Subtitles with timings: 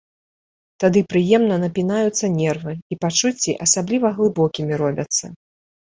[0.83, 5.25] Тады прыемна напінаюцца нервы і пачуцці асабліва глыбокімі робяцца.